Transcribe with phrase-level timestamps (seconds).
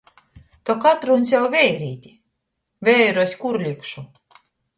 [0.69, 2.15] Tok atrūņ sev veirīti!
[2.89, 4.07] veiru es kur likšu??